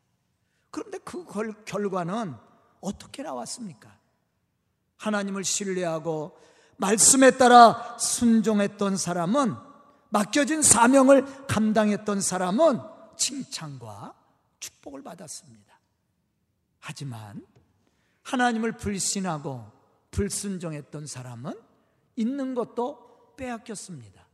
그런데 0.72 0.98
그 1.00 1.26
결과는 1.66 2.36
어떻게 2.80 3.22
나왔습니까? 3.22 4.00
하나님을 4.96 5.44
신뢰하고 5.44 6.39
말씀에 6.78 7.32
따라 7.32 7.98
순종했던 8.00 8.96
사람은 8.96 9.56
맡겨진 10.08 10.62
사명을 10.62 11.48
감당했던 11.48 12.22
사람은 12.22 12.80
칭찬과 13.18 14.16
축복을 14.62 15.04
받았습니다. 15.04 15.73
하지만 16.86 17.48
하나님을 18.24 18.74
불신하고 18.74 19.72
불순종했던 20.12 21.08
사람은 21.08 21.58
있는 22.17 22.54
것도 22.54 23.36
빼앗겼습니다. 23.38 24.28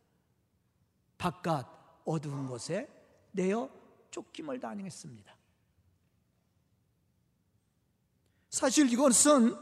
바깥 1.20 1.68
어두운 2.06 2.48
곳에 2.48 2.90
내어 3.34 3.70
쫓김을 4.10 4.60
당했습니다. 4.60 5.32
사실 8.50 8.92
이것은 8.92 9.56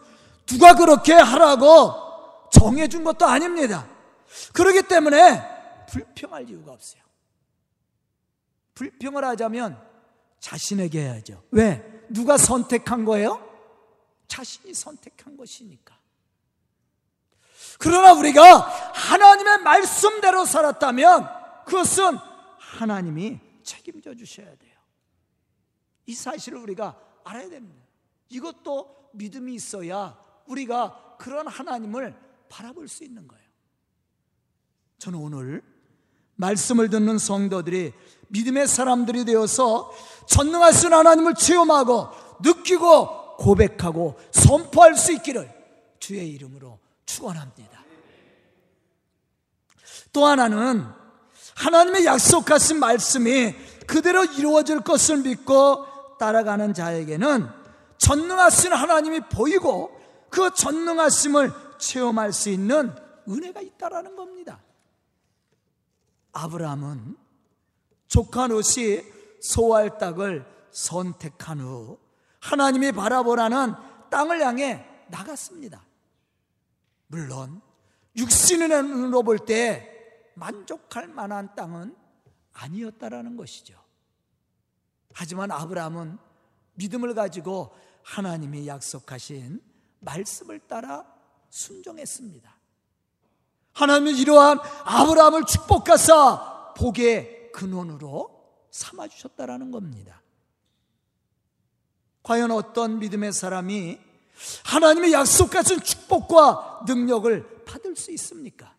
누가 0.46 0.74
그렇게 0.74 1.12
하라고 1.12 2.50
정해준 2.54 3.04
것도 3.04 3.26
아닙니다. 3.26 3.86
그렇기 4.54 4.88
때문에 4.88 5.86
불평할 5.90 6.50
이유가 6.50 6.72
없어요. 6.72 7.04
불평을 8.76 9.26
하자면 9.26 9.86
자신에게 10.40 11.02
해야죠. 11.02 11.44
왜? 11.52 11.97
누가 12.10 12.38
선택한 12.38 13.06
거예요? 13.06 13.44
자신이 14.28 14.74
선택한 14.74 15.38
것이니까. 15.38 15.98
그러나 17.80 18.14
우리가 18.14 18.60
하나님의 18.94 19.60
말씀대로 19.60 20.46
살았다면 20.46 21.66
그것은 21.66 22.18
하나님이 22.60 23.40
책임져 23.64 24.16
주셔야 24.16 24.56
돼요. 24.56 24.78
이 26.06 26.14
사실을 26.14 26.60
우리가 26.60 27.00
알아야 27.24 27.50
됩니다. 27.50 27.86
이것도 28.30 29.12
믿음이 29.14 29.54
있어야 29.56 30.18
우리가 30.46 31.18
그런 31.20 31.48
하나님을 31.48 32.18
바라볼 32.50 32.88
수 32.88 33.04
있는 33.04 33.28
거예요. 33.28 33.48
저는 34.98 35.20
오늘 35.20 35.64
말씀을 36.38 36.90
듣는 36.90 37.18
성도들이 37.18 37.94
믿음의 38.30 38.68
사람들이 38.68 39.26
되어서 39.26 39.92
전능하신 40.28 40.94
하나님을 40.94 41.36
체험하고 41.36 42.10
느끼고 42.42 43.38
고백하고 43.38 44.18
선포할 44.32 44.96
수 44.96 45.14
있기를 45.14 45.50
주의 46.00 46.30
이름으로 46.32 46.80
축원합니다. 47.06 47.84
또 50.14 50.26
하나는 50.26 50.86
하나님의 51.56 52.06
약속하신 52.06 52.80
말씀이 52.80 53.54
그대로 53.88 54.24
이루어질 54.24 54.82
것을 54.82 55.18
믿고 55.18 55.86
따라가는 56.20 56.74
자에게는 56.74 57.48
전능하신 57.98 58.74
하나님이 58.74 59.22
보이고 59.22 59.92
그 60.30 60.54
전능하심을 60.54 61.52
체험할 61.78 62.34
수 62.34 62.50
있는 62.50 62.94
은혜가 63.28 63.62
있다라는 63.62 64.16
겁니다. 64.16 64.60
아브라함은 66.38 67.18
조카 68.08 68.48
롯이 68.48 69.02
소할 69.42 69.98
땅을 69.98 70.46
선택한 70.72 71.60
후 71.60 72.00
하나님이 72.40 72.92
바라보라는 72.92 73.74
땅을 74.10 74.42
향해 74.42 74.86
나갔습니다. 75.10 75.84
물론 77.08 77.62
육신으로 78.16 79.24
볼 79.24 79.40
때 79.40 79.94
만족할 80.36 81.08
만한 81.08 81.56
땅은 81.56 81.96
아니었다라는 82.54 83.36
것이죠. 83.38 83.80
하지만 85.14 85.52
아브라함은 85.52 86.18
믿음을 86.76 87.16
가지고 87.16 87.76
하나님이 88.04 88.68
약속하신 88.68 89.62
말씀을 90.00 90.60
따라 90.68 91.06
순종했습니다. 91.50 92.57
하나님은 93.78 94.16
이러한 94.16 94.60
아브라함을 94.86 95.46
축복하사 95.46 96.74
복의 96.76 97.52
근원으로 97.52 98.44
삼아 98.72 99.08
주셨다라는 99.08 99.70
겁니다. 99.70 100.24
과연 102.24 102.50
어떤 102.50 102.98
믿음의 102.98 103.34
사람이 103.34 104.00
하나님의 104.66 105.14
약속 105.14 105.52
같은 105.52 105.80
축복과 105.80 106.86
능력을 106.88 107.66
받을 107.66 107.96
수 107.96 108.12
있습니까? 108.14 108.76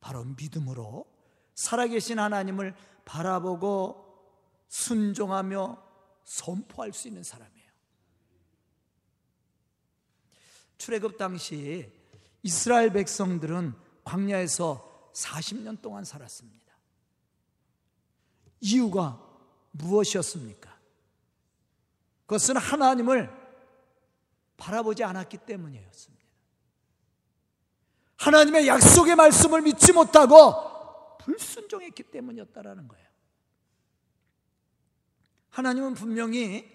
바로 0.00 0.24
믿음으로 0.24 1.06
살아계신 1.54 2.18
하나님을 2.18 2.74
바라보고 3.04 4.04
순종하며 4.66 5.80
선포할 6.24 6.92
수 6.92 7.06
있는 7.06 7.22
사람이에요. 7.22 7.70
출애굽 10.78 11.18
당시 11.18 11.88
이스라엘 12.42 12.92
백성들은 12.92 13.83
광야에서 14.04 15.10
40년 15.14 15.80
동안 15.80 16.04
살았습니다. 16.04 16.64
이유가 18.60 19.20
무엇이었습니까? 19.72 20.74
그것은 22.26 22.56
하나님을 22.56 23.30
바라보지 24.56 25.04
않았기 25.04 25.38
때문이었습니다. 25.38 26.24
하나님의 28.16 28.66
약속의 28.66 29.16
말씀을 29.16 29.62
믿지 29.62 29.92
못하고 29.92 31.18
불순종했기 31.18 32.04
때문이었다라는 32.04 32.88
거예요. 32.88 33.04
하나님은 35.50 35.94
분명히 35.94 36.70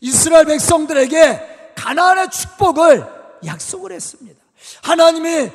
이스라엘 0.00 0.46
백성들에게 0.46 1.72
가나안의 1.76 2.30
축복을 2.30 3.04
약속을 3.44 3.92
했습니다. 3.92 4.42
하나님이 4.82 5.50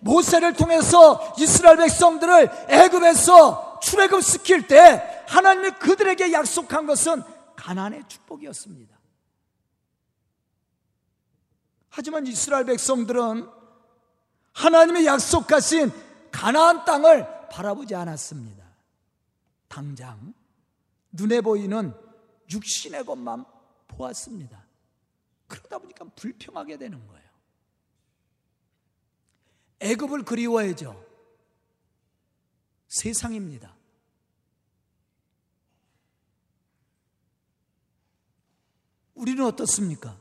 모세를 0.00 0.52
통해서 0.54 1.34
이스라엘 1.38 1.76
백성들을 1.78 2.66
애굽에서 2.68 3.80
출애굽 3.80 4.22
시킬 4.22 4.66
때 4.66 5.24
하나님이 5.28 5.70
그들에게 5.72 6.32
약속한 6.32 6.86
것은 6.86 7.22
가나안의 7.56 8.04
축복이었습니다. 8.08 8.96
하지만 11.90 12.26
이스라엘 12.26 12.64
백성들은 12.64 13.48
하나님의 14.52 15.06
약속하신 15.06 15.90
가나안 16.30 16.84
땅을 16.84 17.48
바라보지 17.48 17.94
않았습니다. 17.94 18.64
당장 19.68 20.34
눈에 21.12 21.40
보이는 21.40 21.94
육신의 22.50 23.04
것만 23.04 23.44
보았습니다. 23.88 24.64
그러다 25.46 25.78
보니까 25.78 26.04
불평하게 26.14 26.76
되는 26.76 27.06
거예요. 27.06 27.17
애굽을 29.80 30.24
그리워해죠. 30.24 31.04
세상입니다. 32.88 33.74
우리는 39.14 39.44
어떻습니까? 39.44 40.16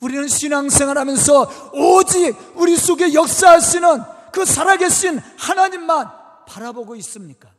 우리는 0.00 0.28
신앙생활 0.28 0.98
하면서 0.98 1.50
오직 1.72 2.36
우리 2.56 2.76
속에 2.76 3.14
역사하시는 3.14 4.02
그 4.32 4.44
살아계신 4.44 5.18
하나님만 5.18 6.10
바라보고 6.46 6.96
있습니까? 6.96 7.52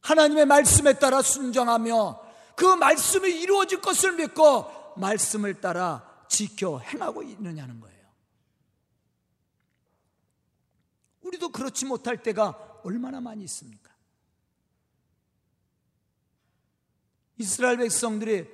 하나님의 0.00 0.46
말씀에 0.46 0.94
따라 0.94 1.20
순종하며 1.22 2.20
그 2.56 2.64
말씀이 2.64 3.30
이루어질 3.30 3.80
것을 3.80 4.12
믿고 4.12 4.94
말씀을 4.96 5.60
따라 5.60 6.02
지켜 6.28 6.78
행하고 6.78 7.22
있느냐는 7.22 7.80
거예요. 7.80 7.97
우리도 11.28 11.50
그렇지 11.50 11.84
못할 11.86 12.22
때가 12.22 12.80
얼마나 12.84 13.20
많이 13.20 13.44
있습니까? 13.44 13.94
이스라엘 17.38 17.76
백성들이 17.76 18.48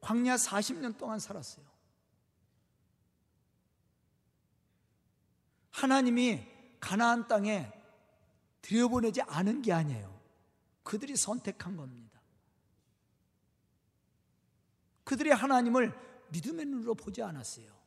광야 0.00 0.36
40년 0.36 0.96
동안 0.98 1.18
살았어요. 1.18 1.64
하나님이 5.70 6.44
가나안 6.80 7.28
땅에 7.28 7.72
들여보내지 8.62 9.22
않은 9.22 9.62
게 9.62 9.72
아니에요. 9.72 10.18
그들이 10.82 11.16
선택한 11.16 11.76
겁니다. 11.76 12.20
그들이 15.04 15.30
하나님을 15.30 15.96
믿음의 16.30 16.66
눈으로 16.66 16.94
보지 16.94 17.22
않았어요. 17.22 17.77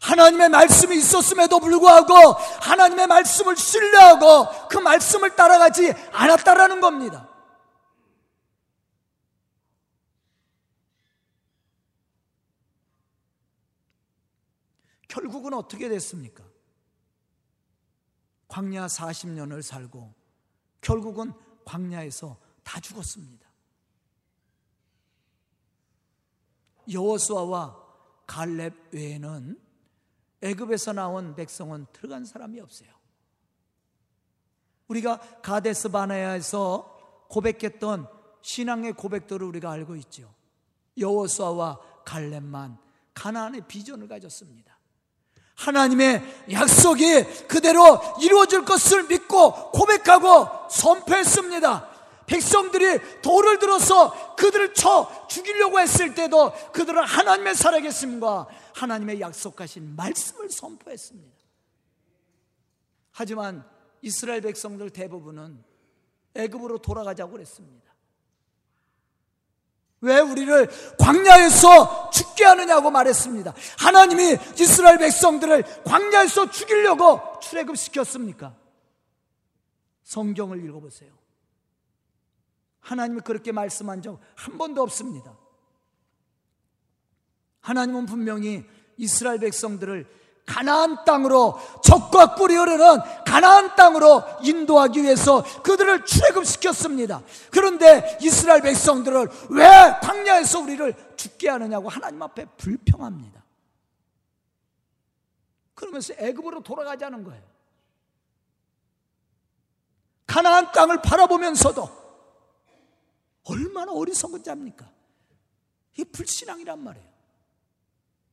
하나님의 0.00 0.48
말씀이 0.48 0.96
있었음에도 0.96 1.58
불구하고 1.58 2.14
하나님의 2.60 3.06
말씀을 3.06 3.56
신뢰하고 3.56 4.68
그 4.68 4.78
말씀을 4.78 5.34
따라가지 5.34 5.92
않았다라는 6.12 6.80
겁니다. 6.80 7.28
결국은 15.08 15.54
어떻게 15.54 15.88
됐습니까? 15.88 16.44
광야 18.46 18.86
40년을 18.86 19.62
살고 19.62 20.14
결국은 20.80 21.32
광야에서 21.64 22.38
다 22.62 22.80
죽었습니다. 22.80 23.48
여호수아와 26.90 27.76
갈렙 28.26 28.74
외에는 28.92 29.67
애굽에서 30.42 30.92
나온 30.92 31.34
백성은 31.34 31.86
들어간 31.92 32.24
사람이 32.24 32.60
없어요. 32.60 32.88
우리가 34.88 35.18
가데스 35.42 35.88
바네아에서 35.90 37.26
고백했던 37.28 38.08
신앙의 38.42 38.92
고백들을 38.94 39.46
우리가 39.46 39.70
알고 39.70 39.96
있죠. 39.96 40.32
여호수아와 40.96 41.80
갈렙만 42.04 42.78
가나안의 43.14 43.62
비전을 43.68 44.08
가졌습니다. 44.08 44.78
하나님의 45.56 46.46
약속이 46.52 47.46
그대로 47.48 48.00
이루어질 48.22 48.64
것을 48.64 49.04
믿고 49.08 49.72
고백하고 49.72 50.68
선포했습니다. 50.70 51.97
백성들이 52.28 53.20
돌을 53.22 53.58
들어서 53.58 54.36
그들을 54.36 54.74
쳐 54.74 55.26
죽이려고 55.28 55.80
했을 55.80 56.14
때도 56.14 56.52
그들은 56.72 57.02
하나님의 57.02 57.54
살아계심과 57.54 58.46
하나님의 58.74 59.20
약속하신 59.20 59.96
말씀을 59.96 60.50
선포했습니다. 60.50 61.36
하지만 63.12 63.68
이스라엘 64.02 64.40
백성들 64.42 64.90
대부분은 64.90 65.64
애굽으로 66.34 66.78
돌아가자고 66.78 67.32
그랬습니다. 67.32 67.88
왜 70.00 70.20
우리를 70.20 70.68
광야에서 70.98 72.10
죽게 72.10 72.44
하느냐고 72.44 72.90
말했습니다. 72.90 73.52
하나님이 73.78 74.38
이스라엘 74.60 74.98
백성들을 74.98 75.82
광야에서 75.82 76.50
죽이려고 76.50 77.40
출애굽시켰습니까? 77.40 78.54
성경을 80.04 80.64
읽어보세요. 80.64 81.10
하나님이 82.80 83.20
그렇게 83.20 83.52
말씀한 83.52 84.02
적 84.02 84.20
한 84.34 84.56
번도 84.56 84.82
없습니다. 84.82 85.36
하나님은 87.60 88.06
분명히 88.06 88.64
이스라엘 88.96 89.38
백성들을 89.38 90.18
가나안 90.46 91.04
땅으로 91.04 91.58
적과 91.84 92.34
꿀이 92.34 92.56
흐르는 92.56 93.00
가나안 93.26 93.76
땅으로 93.76 94.22
인도하기 94.42 95.02
위해서 95.02 95.44
그들을 95.62 96.06
출애굽시켰습니다. 96.06 97.22
그런데 97.50 98.18
이스라엘 98.22 98.62
백성들을 98.62 99.28
왜 99.50 99.66
광야에서 100.00 100.60
우리를 100.60 100.94
죽게 101.16 101.50
하느냐고 101.50 101.90
하나님 101.90 102.22
앞에 102.22 102.46
불평합니다. 102.56 103.44
그러면서 105.74 106.14
애굽으로 106.16 106.62
돌아가자는 106.62 107.24
거예요. 107.24 107.42
가나안 110.26 110.72
땅을 110.72 111.02
바라보면서도 111.02 112.07
얼마나 113.48 113.92
어리석은 113.92 114.42
자입니까? 114.42 114.90
이게 115.92 116.04
불신앙이란 116.04 116.82
말이에요. 116.82 117.08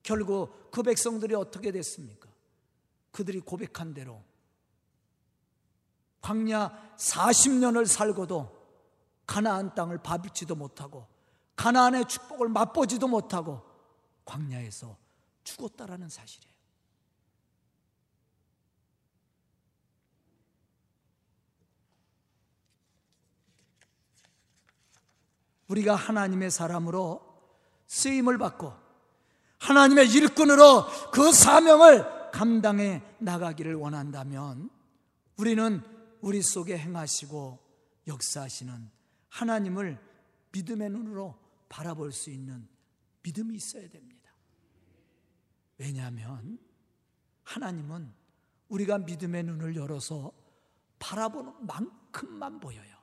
결국 0.04 0.70
그 0.72 0.84
백성들이 0.84 1.34
어떻게 1.34 1.72
됐습니까? 1.72 2.30
그들이 3.12 3.40
고백한 3.40 3.94
대로 3.94 4.22
광야 6.22 6.96
40년을 6.98 7.86
살고도 7.86 8.56
가나안 9.26 9.74
땅을 9.74 10.00
밟지도 10.04 10.56
못하고 10.56 11.08
가나안의 11.56 12.08
축복을 12.08 12.50
맛보지도 12.50 13.08
못하고 13.08 13.64
광야에서 14.26 14.98
죽었다라는 15.44 16.10
사실이에요. 16.10 16.55
우리가 25.68 25.96
하나님의 25.96 26.52
사람으로 26.52 27.22
쓰임을 27.88 28.38
받고 28.38 28.74
하나님의 29.60 30.10
일꾼으로 30.12 30.86
그 31.12 31.32
사명을 31.32 32.32
감당해 32.32 33.02
나가기를 33.20 33.76
원한다면 33.76 34.70
우리는 35.38 35.82
우리 36.22 36.42
속에 36.42 36.78
행하시고 36.78 37.60
역사하시는 38.08 38.92
하나님을 39.30 40.00
믿음의 40.52 40.90
눈으로 40.90 41.38
바라볼 41.70 42.12
수 42.12 42.30
있는 42.30 42.68
믿음이 43.24 43.56
있어야 43.56 43.90
됩니다. 43.90 44.32
왜냐하면 45.78 46.60
하나님은 47.44 48.14
우리가 48.70 49.00
믿음의 49.00 49.44
눈을 49.44 49.76
열어서 49.76 50.32
바라보는 51.00 51.66
만큼만 51.66 52.60
보여요. 52.60 52.95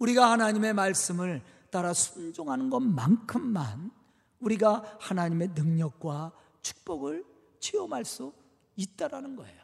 우리가 0.00 0.30
하나님의 0.32 0.74
말씀을 0.74 1.42
따라 1.70 1.92
순종하는 1.92 2.68
것만큼만 2.68 3.92
우리가 4.40 4.96
하나님의 4.98 5.50
능력과 5.54 6.32
축복을 6.62 7.24
체험할 7.60 8.04
수 8.04 8.32
있다라는 8.76 9.36
거예요. 9.36 9.60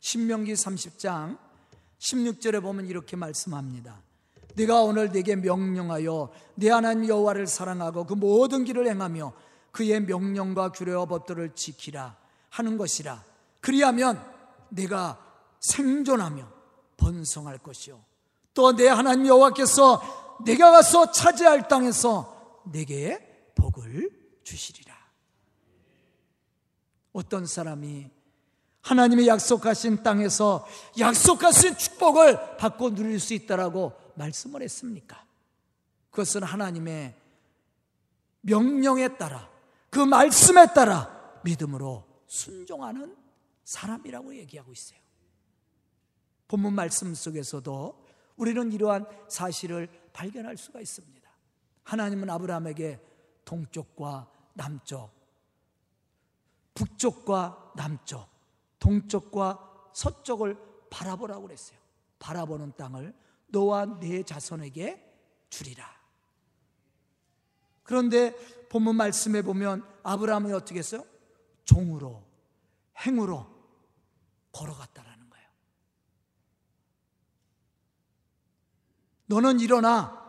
신명기 0.00 0.52
30장 0.52 1.38
16절에 1.98 2.60
보면 2.60 2.86
이렇게 2.86 3.16
말씀합니다. 3.16 4.02
네가 4.54 4.82
오늘 4.82 5.10
내게 5.10 5.34
명령하여 5.36 6.30
네 6.56 6.68
하나님 6.68 7.08
여호와를 7.08 7.46
사랑하고 7.46 8.04
그 8.04 8.14
모든 8.14 8.64
길을 8.64 8.86
행하며 8.86 9.32
그의 9.70 10.02
명령과 10.02 10.72
규례와 10.72 11.06
법들을 11.06 11.54
지키라 11.54 12.16
하는 12.50 12.76
것이라. 12.76 13.24
그리하면 13.60 14.22
내가 14.68 15.18
생존하며 15.60 16.61
번성할 17.02 17.58
것이요. 17.58 18.02
또 18.54 18.72
내 18.72 18.86
하나님 18.88 19.26
여호와께서 19.26 20.38
내가 20.44 20.70
가서 20.70 21.10
차지할 21.10 21.68
땅에서 21.68 22.62
내게 22.70 23.50
복을 23.54 24.10
주시리라. 24.44 24.94
어떤 27.12 27.46
사람이 27.46 28.10
하나님의 28.82 29.26
약속하신 29.28 30.02
땅에서 30.02 30.66
약속하신 30.98 31.76
축복을 31.76 32.56
받고 32.56 32.94
누릴 32.94 33.20
수 33.20 33.34
있다라고 33.34 33.92
말씀을 34.16 34.62
했습니까? 34.62 35.24
그것은 36.10 36.42
하나님의 36.42 37.14
명령에 38.40 39.16
따라 39.16 39.48
그 39.88 40.00
말씀에 40.00 40.72
따라 40.74 41.40
믿음으로 41.44 42.04
순종하는 42.26 43.16
사람이라고 43.64 44.34
얘기하고 44.36 44.72
있어요. 44.72 45.01
본문 46.52 46.74
말씀 46.74 47.14
속에서도 47.14 48.06
우리는 48.36 48.72
이러한 48.72 49.06
사실을 49.26 49.88
발견할 50.12 50.58
수가 50.58 50.82
있습니다. 50.82 51.30
하나님은 51.84 52.28
아브라함에게 52.28 53.00
동쪽과 53.46 54.30
남쪽, 54.52 55.10
북쪽과 56.74 57.72
남쪽, 57.74 58.28
동쪽과 58.78 59.88
서쪽을 59.94 60.58
바라보라고 60.90 61.44
그랬어요. 61.44 61.78
바라보는 62.18 62.74
땅을 62.76 63.14
너와 63.48 63.98
네 63.98 64.22
자손에게 64.22 65.02
주리라. 65.48 65.90
그런데 67.82 68.34
본문 68.68 68.96
말씀에 68.96 69.40
보면 69.40 69.88
아브라함이 70.02 70.52
어떻게 70.52 70.80
했어요? 70.80 71.02
종으로, 71.64 72.22
행으로 72.98 73.46
걸어갔다라. 74.52 75.11
너는 79.32 79.60
일어나 79.60 80.20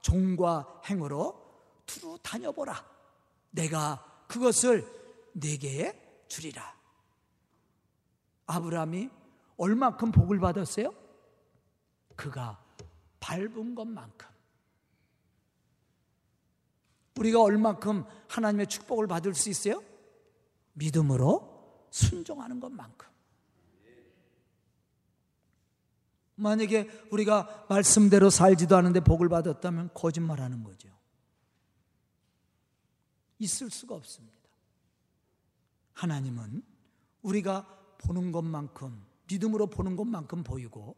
종과 0.00 0.82
행으로 0.86 1.40
두루 1.86 2.18
다녀보라. 2.24 2.84
내가 3.52 4.24
그것을 4.26 4.84
내게 5.32 6.24
주리라. 6.26 6.76
아브라함이 8.46 9.10
얼마큼 9.58 10.10
복을 10.10 10.40
받았어요? 10.40 10.92
그가 12.16 12.60
밟은 13.20 13.76
것만큼. 13.76 14.28
우리가 17.16 17.40
얼마큼 17.40 18.04
하나님의 18.28 18.66
축복을 18.66 19.06
받을 19.06 19.34
수 19.34 19.50
있어요? 19.50 19.80
믿음으로 20.72 21.86
순종하는 21.90 22.58
것만큼. 22.58 23.07
만약에 26.38 26.88
우리가 27.10 27.66
말씀대로 27.68 28.30
살지도 28.30 28.76
않은데 28.76 29.00
복을 29.00 29.28
받았다면 29.28 29.90
거짓말하는 29.92 30.62
거죠. 30.62 30.88
있을 33.38 33.70
수가 33.70 33.94
없습니다. 33.96 34.36
하나님은 35.94 36.62
우리가 37.22 37.66
보는 37.98 38.32
것만큼 38.32 39.04
믿음으로 39.26 39.66
보는 39.66 39.96
것만큼 39.96 40.44
보이고 40.44 40.96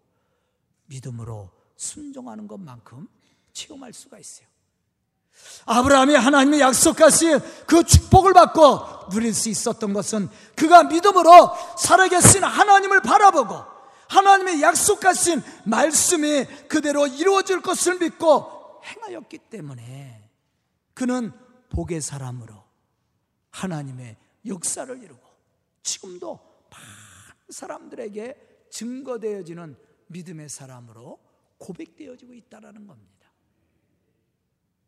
믿음으로 0.87 1.51
순종하는 1.77 2.47
것만큼 2.47 3.09
체험할 3.53 3.93
수가 3.93 4.19
있어요. 4.19 4.47
아브라함이 5.65 6.15
하나님의 6.15 6.61
약속하신 6.61 7.39
그 7.67 7.83
축복을 7.85 8.35
받고 8.35 9.09
누릴 9.11 9.33
수 9.33 9.49
있었던 9.49 9.93
것은 9.95 10.29
그가 10.55 10.85
믿음으로 10.85 11.51
살아계신 11.79 12.45
하나님을 12.45 13.01
바라보고 13.01 13.80
하나님의 14.11 14.61
약속하신 14.61 15.41
말씀이 15.65 16.45
그대로 16.69 17.07
이루어질 17.07 17.63
것을 17.63 17.99
믿고 17.99 18.83
행하였기 18.85 19.39
때문에 19.39 20.29
그는 20.95 21.33
복의 21.71 22.01
사람으로 22.01 22.55
하나님의 23.51 24.17
역사를 24.47 25.01
이루고 25.01 25.23
지금도 25.85 26.41
많은 26.71 26.87
사람들에게 27.51 28.67
증거되어지는 28.71 29.77
믿음의 30.09 30.49
사람으로 30.49 31.21
고백되어지고 31.59 32.35
있다는 32.35 32.89
겁니다. 32.89 33.31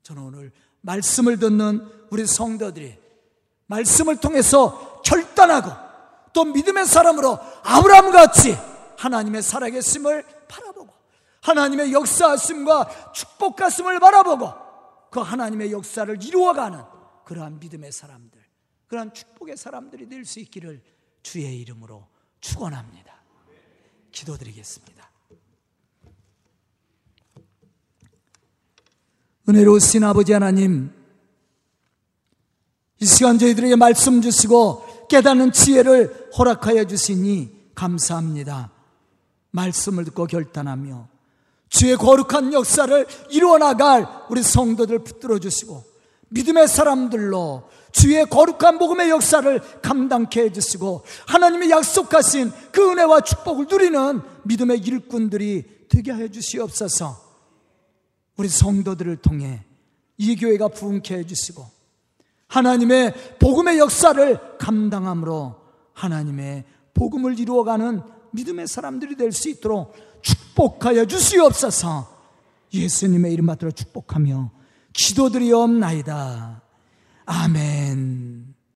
저는 0.02 0.22
오늘 0.22 0.52
말씀을 0.80 1.38
듣는 1.38 1.88
우리 2.10 2.26
성도들이 2.26 2.98
말씀을 3.66 4.16
통해서 4.16 5.00
결단하고 5.02 5.70
또 6.32 6.44
믿음의 6.44 6.86
사람으로 6.86 7.38
아브라함 7.62 8.10
같이 8.10 8.71
하나님의 8.98 9.42
살아계심을 9.42 10.24
바라보고 10.48 10.92
하나님의 11.42 11.92
역사하심과 11.92 13.12
축복하심을 13.12 14.00
바라보고 14.00 14.52
그 15.10 15.20
하나님의 15.20 15.72
역사를 15.72 16.22
이루어가는 16.24 16.82
그러한 17.24 17.58
믿음의 17.60 17.92
사람들, 17.92 18.40
그러한 18.86 19.12
축복의 19.12 19.56
사람들이 19.56 20.08
될 20.08 20.24
수 20.24 20.40
있기를 20.40 20.82
주의 21.22 21.60
이름으로 21.60 22.06
축원합니다. 22.40 23.22
기도드리겠습니다. 24.10 25.10
은혜로우신 29.48 30.04
아버지 30.04 30.32
하나님, 30.32 30.92
이 33.00 33.04
시간 33.04 33.38
저희들에게 33.38 33.74
말씀 33.76 34.22
주시고 34.22 35.08
깨닫는 35.08 35.52
지혜를 35.52 36.30
허락하여 36.38 36.84
주시니 36.84 37.72
감사합니다. 37.74 38.70
말씀을 39.52 40.04
듣고 40.04 40.26
결단하며 40.26 41.08
주의 41.68 41.96
거룩한 41.96 42.52
역사를 42.52 43.06
이루어 43.30 43.56
나갈 43.56 44.06
우리 44.28 44.42
성도들 44.42 45.04
붙들어 45.04 45.38
주시고 45.38 45.84
믿음의 46.28 46.68
사람들로 46.68 47.68
주의 47.92 48.24
거룩한 48.24 48.78
복음의 48.78 49.10
역사를 49.10 49.60
감당케 49.80 50.44
해 50.44 50.52
주시고 50.52 51.04
하나님의 51.26 51.70
약속하신 51.70 52.50
그 52.72 52.90
은혜와 52.90 53.20
축복을 53.20 53.66
누리는 53.70 54.20
믿음의 54.44 54.78
일꾼들이 54.80 55.86
되게 55.88 56.12
해 56.12 56.30
주시옵소서. 56.30 57.20
우리 58.36 58.48
성도들을 58.48 59.16
통해 59.16 59.62
이 60.16 60.36
교회가 60.36 60.68
부흥케 60.68 61.16
해 61.16 61.26
주시고 61.26 61.66
하나님의 62.48 63.38
복음의 63.38 63.78
역사를 63.78 64.56
감당함으로 64.58 65.56
하나님의 65.92 66.64
복음을 66.94 67.38
이루어가는 67.38 68.02
믿음의 68.32 68.66
사람들이 68.66 69.16
될 69.16 69.32
수 69.32 69.48
있도록 69.48 69.94
축복하여 70.22 71.04
주시옵소서 71.06 72.10
예수님의 72.72 73.32
이름 73.32 73.46
받들어 73.46 73.70
축복하며 73.70 74.50
기도드리옵나이다. 74.92 76.62
아멘. 77.26 78.41